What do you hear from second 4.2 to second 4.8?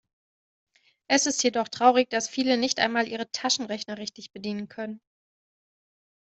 bedienen